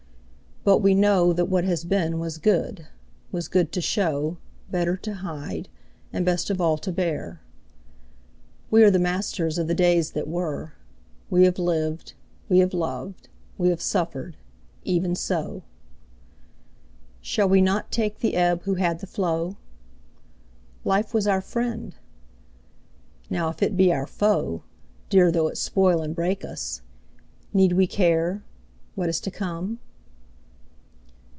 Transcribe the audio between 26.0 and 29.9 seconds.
and break us! need we care What is to come?